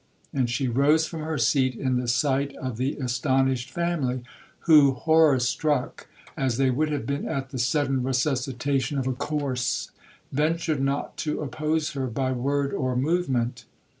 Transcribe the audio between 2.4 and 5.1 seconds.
of the astonished family, who,